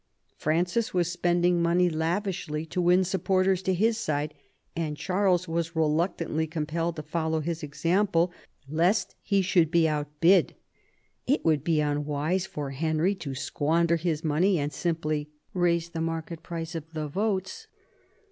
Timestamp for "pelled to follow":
6.65-7.39